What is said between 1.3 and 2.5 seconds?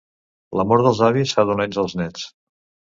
fa dolents els nets.